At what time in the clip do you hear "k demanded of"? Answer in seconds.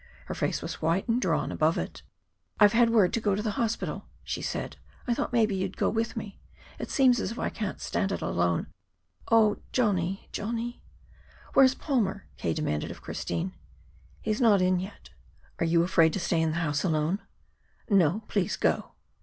12.37-13.03